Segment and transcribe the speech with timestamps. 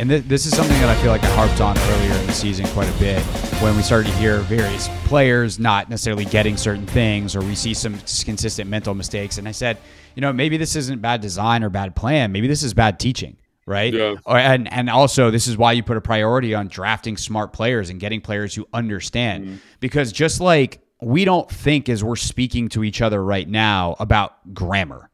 [0.00, 2.32] And th- this is something that I feel like I harped on earlier in the
[2.32, 3.22] season quite a bit
[3.62, 7.74] when we started to hear various players not necessarily getting certain things or we see
[7.74, 9.36] some consistent mental mistakes.
[9.36, 9.76] And I said,
[10.14, 12.32] you know, maybe this isn't bad design or bad plan.
[12.32, 13.92] Maybe this is bad teaching right?
[13.92, 14.14] Yeah.
[14.24, 17.90] Or, and and also this is why you put a priority on drafting smart players
[17.90, 19.56] and getting players who understand Mm-hmm.
[19.80, 24.54] because just like we don't think as we're speaking to each other right now about
[24.54, 25.09] grammar.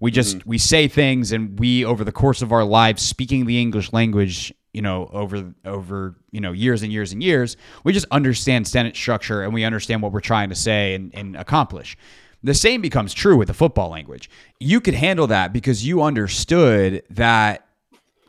[0.00, 0.48] We just Mm-hmm.
[0.50, 4.52] we say things and we over the course of our lives speaking the English language,
[4.72, 8.96] you know, over over, you know, years and years and years, we just understand sentence
[8.98, 11.96] structure and we understand what we're trying to say and, and accomplish.
[12.44, 14.30] The same becomes true with the football language.
[14.60, 17.66] You could handle that because you understood that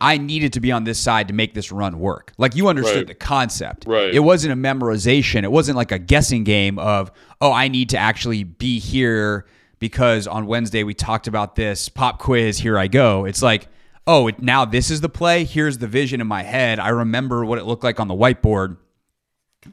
[0.01, 2.31] I needed to be on this side to make this run work.
[2.39, 3.07] Like you understood Right.
[3.07, 3.85] the concept.
[3.85, 4.11] Right.
[4.15, 5.43] It wasn't a memorization.
[5.43, 7.11] It wasn't like a guessing game of,
[7.41, 9.45] oh, I need to actually be here
[9.79, 12.59] because on Wednesday we talked about this pop quiz.
[12.59, 13.25] Here I go.
[13.25, 13.67] It's like,
[14.05, 15.43] oh, it, now this is the play.
[15.43, 16.79] Here's the vision in my head.
[16.79, 18.77] I remember what it looked like on the whiteboard.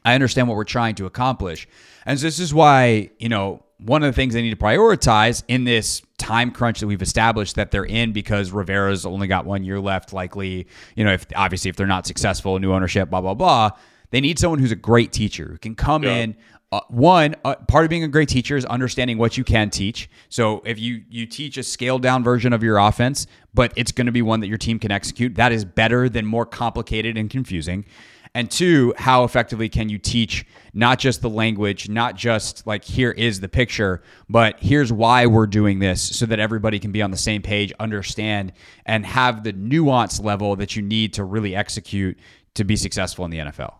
[0.03, 1.67] I understand what we're trying to accomplish.
[2.05, 5.43] And so this is why, you know, one of the things they need to prioritize
[5.47, 9.63] in this time crunch that we've established that they're in because Rivera's only got one
[9.63, 13.33] year left, likely, you know, if obviously if they're not successful, new ownership, blah, blah,
[13.35, 13.71] blah.
[14.09, 16.15] They need someone who's a great teacher who can come Yeah.
[16.15, 16.35] in.
[16.69, 20.09] Uh, one uh, part of being a great teacher is understanding what you can teach.
[20.27, 24.07] So if you you teach a scaled down version of your offense, but it's going
[24.07, 27.29] to be one that your team can execute, that is better than more complicated and
[27.29, 27.85] confusing.
[28.33, 33.11] And two, how effectively can you teach not just the language, not just like here
[33.11, 37.11] is the picture, but here's why we're doing this so that everybody can be on
[37.11, 38.51] the same page, understand,
[38.85, 42.19] and have the nuance level that you need to really execute
[42.55, 43.75] to be successful in the NFL.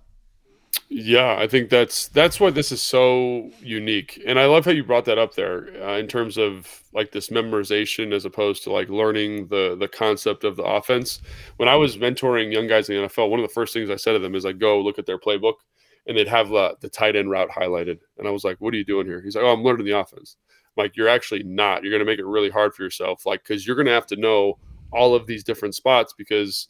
[0.89, 4.85] Yeah, I think that's that's why this is so unique, and I love how you
[4.85, 8.87] brought that up there uh, in terms of like this memorization as opposed to like
[8.87, 11.21] learning the the concept of the offense.
[11.57, 13.97] When I was mentoring young guys in the NFL, one of the first things I
[13.97, 15.55] said to them is like, "Go look at their playbook,"
[16.07, 18.77] and they'd have the, the tight end route highlighted, and I was like, "What are
[18.77, 20.37] you doing here?" He's like, "Oh, I'm learning the offense."
[20.77, 21.83] I'm like, "You're actually not.
[21.83, 24.07] You're going to make it really hard for yourself, like because you're going to have
[24.07, 24.57] to know
[24.93, 26.69] all of these different spots because."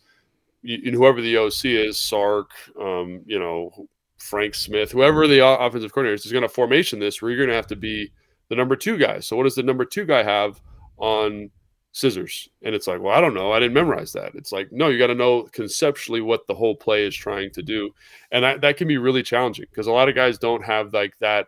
[0.68, 6.16] You, whoever the OC is, Sark, um, you know, Frank Smith, whoever the offensive coordinator
[6.16, 8.12] is, is going to formation this where you're going to have to be
[8.50, 9.20] the number two guy.
[9.20, 10.62] So what does the number two guy have
[10.98, 11.50] on
[11.94, 12.50] scissors?
[12.64, 13.54] And it's like, well, I don't know.
[13.54, 14.36] I didn't memorize that.
[14.36, 17.64] It's like, no, you got to know conceptually what the whole play is trying to
[17.64, 17.92] do,
[18.32, 21.18] and that, that can be really challenging because a lot of guys don't have like
[21.20, 21.48] that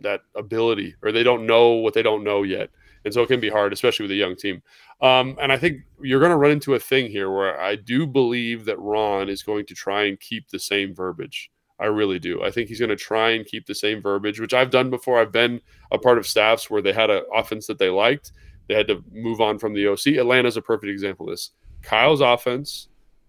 [0.00, 2.70] that ability or they don't know what they don't know yet.
[3.04, 4.62] And so it can be hard, especially with a young team.
[5.02, 8.06] Um, and I think you're going to run into a thing here where I do
[8.06, 11.50] believe that Ron is going to try and keep the same verbiage.
[11.80, 12.44] I really do.
[12.44, 15.20] I think he's going to try and keep the same verbiage, which I've done before.
[15.20, 15.60] I've been
[15.90, 18.30] a part of staffs where they had an offense that they liked.
[18.68, 20.18] They had to move on from the OC.
[20.18, 21.50] Atlanta's a perfect example of this.
[21.82, 22.86] Kyle's offense,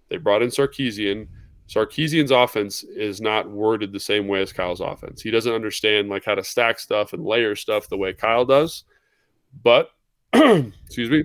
[0.10, 1.28] they brought in Sarkisian.
[1.68, 5.24] Sarkisian's offense is not worded the same way as Kyle's offense.
[5.24, 8.84] He doesn't understand like how to stack stuff and layer stuff the way Kyle does.
[9.64, 9.90] But
[10.34, 11.24] excuse me,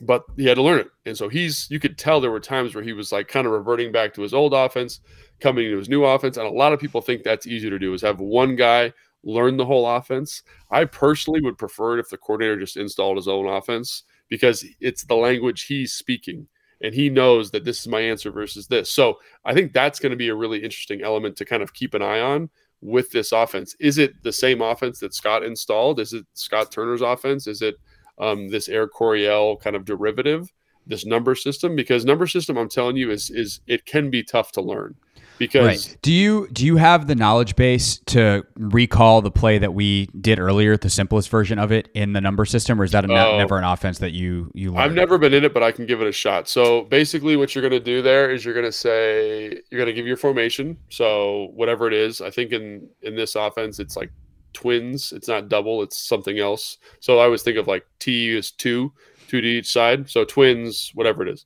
[0.00, 0.90] but he had to learn it.
[1.06, 3.52] And so he's you could tell there were times where he was like kind of
[3.52, 5.00] reverting back to his old offense,
[5.40, 6.36] coming into his new offense.
[6.36, 8.92] And a lot of people think that's easier to do is have one guy
[9.24, 10.42] learn the whole offense.
[10.70, 15.04] I personally would prefer it if the coordinator just installed his own offense because it's
[15.04, 16.46] the language he's speaking
[16.80, 18.90] and he knows that this is my answer versus this.
[18.90, 21.94] So I think that's going to be a really interesting element to kind of keep
[21.94, 23.74] an eye on with this offense.
[23.80, 25.98] Is it the same offense that Scott installed?
[25.98, 27.46] Is it Scott Turner's offense?
[27.46, 27.76] Is it
[28.20, 30.52] um, this Air Coryell kind of derivative,
[30.86, 31.76] this number system?
[31.76, 34.94] Because number system, I'm telling you, is is it can be tough to learn.
[35.38, 35.96] because Right.
[36.02, 40.40] Do you do you have the knowledge base to recall the play that we did
[40.40, 43.38] earlier, the simplest version of it in the number system, or is that a Oh.
[43.38, 44.80] never an offense that you you learned?
[44.80, 46.48] I've never been in it, but I can give it a shot.
[46.48, 49.86] So basically, what you're going to do there is you're going to say you're going
[49.86, 50.76] to give your formation.
[50.88, 54.10] So whatever it is, I think in in this offense, it's like
[54.52, 55.12] twins.
[55.12, 55.82] It's not double.
[55.82, 56.78] It's something else.
[57.00, 58.92] So I always think of like T is two,
[59.28, 60.08] two to each side.
[60.10, 61.44] So twins, whatever it is,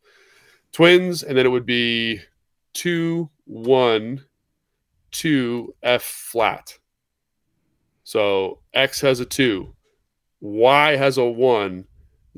[0.73, 2.21] twins, and then it would be
[2.73, 4.25] two one
[5.11, 6.79] two F flat.
[8.05, 9.75] So X has a two,
[10.41, 11.87] Y has a one,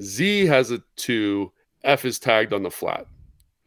[0.01, 1.53] Z has a two,
[1.83, 3.07] F is tagged on the flat,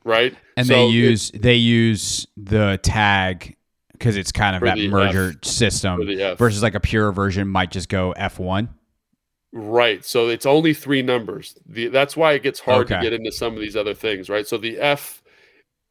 [0.03, 0.35] right?
[0.55, 3.55] and So they it- use they use the tag
[3.97, 5.45] because it's kind of For that merger F.
[5.45, 6.37] system For the F.
[6.37, 8.69] versus like a pure version might just go F one.
[9.53, 10.03] Right.
[10.05, 11.55] So it's only three numbers.
[11.65, 12.95] The, that's why it gets hard Okay.
[12.97, 14.45] to get into some of these other things, right?
[14.47, 15.23] So the F,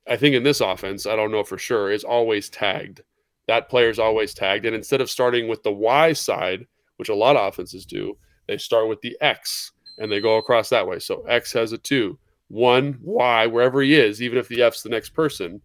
[0.09, 3.01] I think in this offense, I don't know for sure, is always tagged.
[3.49, 4.67] That player's always tagged.
[4.67, 6.67] And instead of starting with the Y side,
[6.97, 8.17] which a lot of offenses do,
[8.47, 10.99] they start with the X and they go across that way.
[10.99, 12.19] So X has a two,
[12.49, 15.61] one, Y, wherever he is, even if the F's the next person,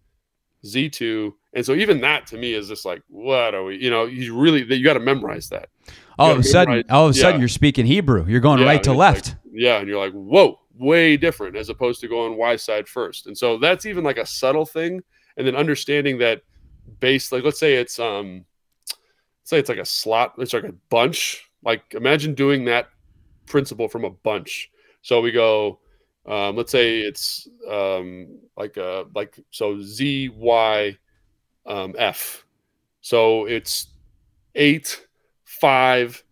[0.64, 1.32] Z2.
[1.54, 4.36] And so even that to me is just like, what are we, you know, you
[4.38, 5.68] really, you got to memorize that.
[6.18, 7.40] All of a sudden, memorize- all of a sudden, yeah.
[7.40, 8.24] you're speaking Hebrew.
[8.26, 9.28] You're going Yeah, right to left.
[9.28, 13.26] like- yeah, and you're like, whoa, way different as opposed to going Y side first.
[13.26, 15.02] And so that's even like a subtle thing.
[15.36, 16.42] And then understanding that
[17.00, 18.44] base, like let's say it's um
[18.88, 21.48] let's say it's like a slot, it's like a bunch.
[21.64, 22.88] Like imagine doing that
[23.46, 24.70] principle from a bunch.
[25.02, 25.78] So we go,
[26.26, 30.96] um, let's say it's um like uh like so Z Y
[31.66, 32.44] um F.
[33.00, 33.88] So it's
[34.54, 35.06] eight,
[35.44, 36.22] five,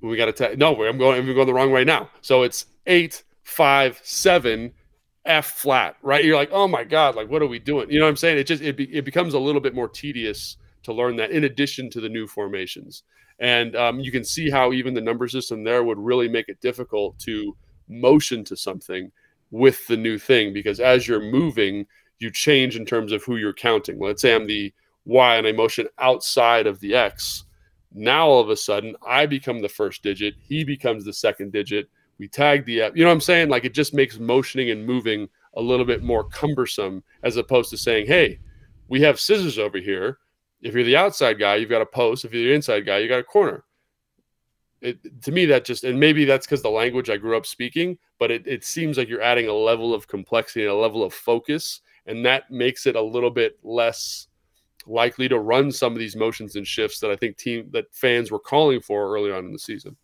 [0.00, 2.10] we got to tell no i'm going i'm going the wrong way now.
[2.20, 4.72] So it's eight five seven
[5.24, 6.24] f flat right?
[6.24, 7.90] You're like oh my god like what are we doing?
[7.90, 8.38] You know what i'm saying?
[8.38, 11.44] It just it, be, it becomes a little bit more tedious to learn that in
[11.44, 13.04] addition to the new formations.
[13.40, 16.60] And um, you can see how even the number system there would really make it
[16.60, 17.56] difficult to
[17.88, 19.10] motion to something
[19.50, 21.86] with the new thing because as you're moving
[22.18, 24.72] you change in terms of who you're counting let's say i'm the
[25.04, 27.44] y and i motion outside of the x
[27.94, 30.34] now all of a sudden, I become the first digit.
[30.40, 31.88] He becomes the second digit.
[32.18, 32.72] We tag the.
[32.72, 33.48] You know what I'm saying?
[33.48, 37.78] Like it just makes motioning and moving a little bit more cumbersome as opposed to
[37.78, 38.40] saying, hey,
[38.88, 40.18] we have scissors over here.
[40.60, 42.24] If you're the outside guy, you've got a post.
[42.24, 43.64] If you're the inside guy, you got a corner.
[44.80, 47.96] It, to me, that just, and maybe that's because the language I grew up speaking,
[48.18, 51.14] but it, it seems like you're adding a level of complexity and a level of
[51.14, 51.80] focus.
[52.06, 54.28] And that makes it a little bit less
[54.86, 58.30] likely to run some of these motions and shifts that I think team that fans
[58.30, 59.96] were calling for early on in the season.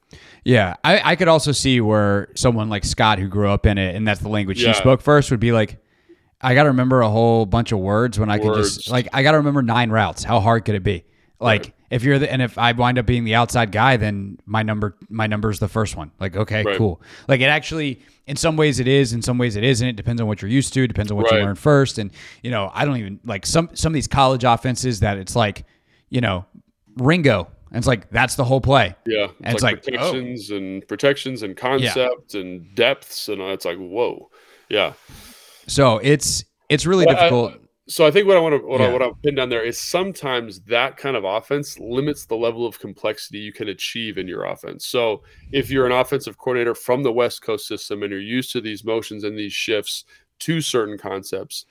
[0.45, 3.95] Yeah, I, I could also see where someone like Scott, who grew up in it,
[3.95, 4.69] and that's the language Yeah.
[4.69, 5.77] he spoke first, would be like,
[6.41, 8.79] I got to remember a whole bunch of words when I can Words.
[8.79, 10.25] just like I got to remember nine routes.
[10.25, 11.05] How hard could it be?
[11.39, 11.75] Like Right.
[11.91, 14.97] If you're the and if I wind up being the outside guy, then my number
[15.09, 16.13] my number is the first one.
[16.21, 16.77] Like okay, Right.
[16.79, 17.03] cool.
[17.29, 19.87] Like it actually in some ways it is, in some ways it isn't.
[19.89, 20.87] It depends on what you're used to.
[20.87, 21.99] Depends on what you learn first.
[21.99, 22.11] And
[22.43, 25.65] you know I don't even like some some of these college offenses that it's like
[26.11, 26.45] you know
[26.97, 27.49] Ringo.
[27.73, 28.97] And it's like that's the whole play.
[29.07, 29.81] Yeah, And it's like, oh.
[29.91, 34.29] protections and protections and concept and depths and it's like whoa,
[34.69, 34.93] yeah.
[35.69, 37.55] So it's it's really Well, I- difficult.
[37.91, 38.93] So I think what I want to what I Yeah.
[38.93, 42.79] what I pin down there is sometimes that kind of offense limits the level of
[42.79, 44.87] complexity you can achieve in your offense.
[44.87, 48.61] So if you're an offensive coordinator from the West Coast system and you're used to
[48.61, 50.05] these motions and these shifts
[50.41, 51.67] to certain concepts,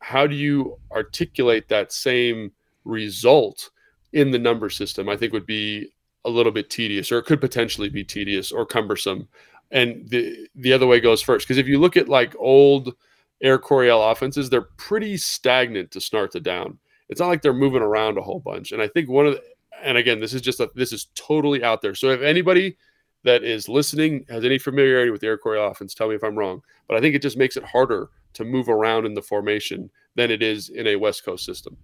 [0.00, 2.50] how do you articulate that same
[2.84, 3.70] result
[4.12, 5.08] in the number system?
[5.08, 5.92] I think would be
[6.24, 9.28] a little bit tedious, or it could potentially be tedious or cumbersome.
[9.70, 12.94] And the the other way goes first, because if you look at like old
[13.42, 16.78] Air Coryell offenses, they're pretty stagnant to start to down.
[17.08, 18.72] It's not like they're moving around a whole bunch.
[18.72, 19.42] And I think one of the,
[19.82, 21.94] and again, this is just a, this is totally out there.
[21.94, 22.76] So if anybody
[23.24, 26.36] that is listening has any familiarity with the Air Coryell offense, tell me if I'm
[26.36, 26.62] wrong.
[26.88, 30.30] But I think it just makes it harder to move around in the formation than
[30.30, 31.76] it is in a West Coast system.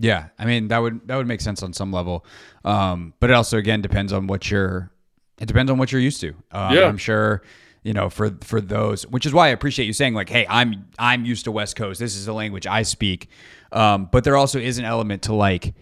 [0.00, 2.24] Yeah, I mean that would that would make sense on some level,
[2.64, 4.92] um, but it also again depends on what you're.
[5.40, 6.34] It depends on what you're used to.
[6.52, 6.86] Um, Yeah.
[6.86, 7.42] I'm sure
[7.82, 10.86] you know for for those, which is why I appreciate you saying like, hey, I'm
[10.98, 12.00] I'm used to West Coast.
[12.00, 13.28] This is the language I speak.
[13.72, 15.74] Um, but there also is an element to like.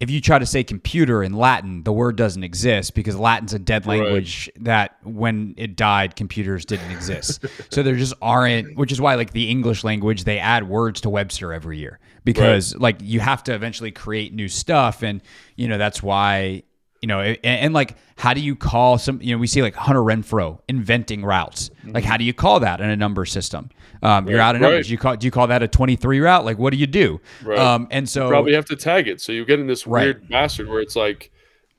[0.00, 3.58] If you try to say computer in Latin, the word doesn't exist because Latin's a
[3.60, 4.00] dead Right.
[4.00, 7.44] language that when it died, computers didn't exist.
[7.70, 11.08] so there just aren't, which is why like the English language, they add words to
[11.08, 15.04] Webster every year because like you have to eventually create new stuff.
[15.04, 15.22] And,
[15.54, 16.64] you know, that's why
[17.02, 19.20] You know, and, and, like, how do you call some?
[19.20, 21.70] You know, we see like Hunter Renfrow inventing routes.
[21.84, 23.70] Like, how do you call that in a number system?
[24.02, 24.86] Um, you're out of numbers.
[24.86, 24.90] right.
[24.90, 26.44] You call do you call that a 23 route?
[26.44, 27.20] Like, what do you do?
[27.42, 27.58] Right.
[27.58, 29.20] Um, and so you probably have to tag it.
[29.20, 31.32] So you get in this weird bastard where it's like,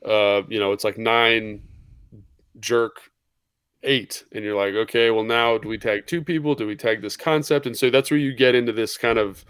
[0.06, 1.64] uh, you know, it's like nine
[2.60, 3.12] jerk
[3.84, 6.56] eight, and you're like, okay, well now do we tag two people?
[6.56, 7.66] Do we tag this concept?
[7.66, 9.44] And so that's where you get into this kind of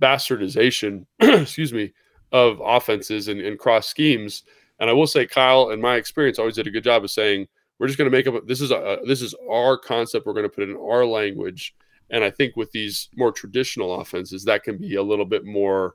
[0.00, 1.92] bastardization, excuse me,
[2.30, 4.44] of offenses and, and cross schemes.
[4.82, 7.46] And I will say, Kyle, in my experience, always did a good job of saying
[7.78, 8.46] we're just going to make up.
[8.48, 10.26] This is a this is our concept.
[10.26, 11.74] We're going to put it in our language.
[12.10, 15.94] And I think with these more traditional offenses, that can be a little bit more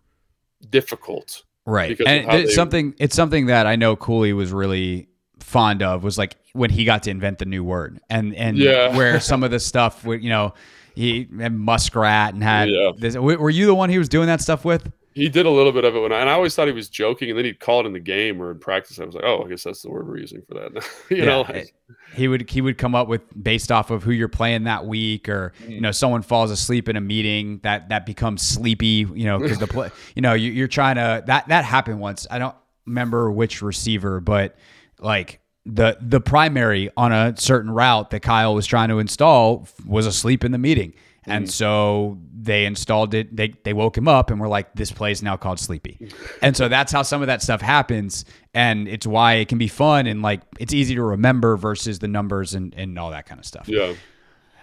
[0.70, 1.44] difficult.
[1.66, 2.00] Right.
[2.00, 6.18] And it's they- something it's something that I know Cooley was really fond of was
[6.18, 8.00] like when he got to invent the new word.
[8.10, 8.96] And and Yeah.
[8.96, 10.54] where some of the stuff you know
[10.96, 12.92] he had muskrat and had Yeah.
[12.98, 14.92] this were you the one he was doing that stuff with?
[15.18, 16.90] He did a little bit of it when I, and I always thought he was
[16.90, 19.00] joking, and then he'd call it in the game or in practice.
[19.00, 20.88] I was like, oh, I guess that's the word we're using for that.
[21.10, 21.72] you know, Yeah, it-
[22.14, 25.30] he would he would come up with based off of who you're playing that week
[25.30, 25.82] or you mm-hmm.
[25.82, 29.68] know someone falls asleep in a meeting that that becomes sleepy you know because the
[29.68, 32.56] play you know you, you're trying to that that happened once I don't
[32.86, 34.58] remember which receiver but
[35.00, 40.06] like the the primary on a certain route that Kyle was trying to install was
[40.06, 40.94] asleep in the meeting
[41.28, 45.12] and so they installed it they they woke him up and were like this play
[45.12, 46.10] is now called sleepy.
[46.42, 48.26] And so that's how some of that stuff happens.
[48.54, 52.08] And it's why it can be fun and like it's easy to remember versus the
[52.08, 53.68] numbers and, and all that kind of stuff.
[53.68, 53.94] Yeah.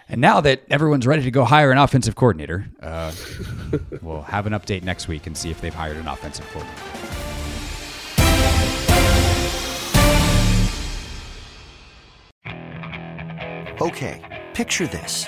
[0.09, 3.11] and now that everyone's ready to go hire an offensive coordinator uh,
[4.01, 6.81] we'll have an update next week and see if they've hired an offensive coordinator.
[13.81, 14.21] Okay,
[14.53, 15.27] picture this.